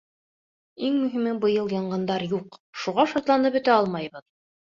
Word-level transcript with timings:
Иң 0.87 0.95
мөһиме— 1.01 1.33
быйыл 1.43 1.69
янғындар 1.75 2.25
юҡ, 2.31 2.57
шуға 2.85 3.05
шатланып 3.13 3.59
бөтә 3.59 3.77
алмайбыҙ. 3.83 4.27